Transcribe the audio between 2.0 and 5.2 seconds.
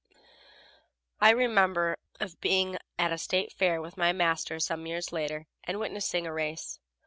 of being at a State fair with my master some years